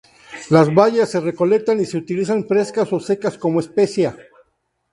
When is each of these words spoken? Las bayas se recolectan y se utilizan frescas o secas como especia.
Las 0.49 0.73
bayas 0.73 1.11
se 1.11 1.19
recolectan 1.19 1.79
y 1.79 1.85
se 1.85 1.95
utilizan 1.95 2.47
frescas 2.47 2.91
o 2.91 2.99
secas 2.99 3.37
como 3.37 3.59
especia. 3.59 4.17